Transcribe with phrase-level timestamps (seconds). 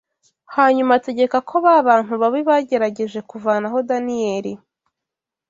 [0.55, 4.53] Hanyuma, ategeka ko ba bantu babi bagerageje kuvanaho Daniyeli